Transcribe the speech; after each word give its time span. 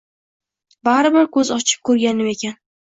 Baribir 0.89 1.31
ko`z 1.37 1.47
ochib 1.59 1.87
ko`rganim 1.93 2.37
ekan 2.37 2.63